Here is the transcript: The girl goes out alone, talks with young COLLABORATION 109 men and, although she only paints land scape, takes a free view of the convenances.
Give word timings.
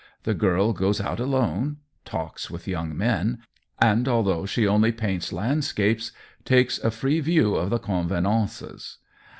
The 0.23 0.33
girl 0.33 0.73
goes 0.73 0.99
out 0.99 1.19
alone, 1.19 1.77
talks 2.05 2.49
with 2.49 2.67
young 2.67 2.87
COLLABORATION 2.87 3.19
109 3.37 3.37
men 3.37 3.45
and, 3.97 4.07
although 4.07 4.47
she 4.47 4.65
only 4.67 4.91
paints 4.91 5.31
land 5.31 5.63
scape, 5.63 6.01
takes 6.43 6.79
a 6.79 6.89
free 6.89 7.19
view 7.19 7.53
of 7.53 7.69
the 7.69 7.77
convenances. 7.77 8.97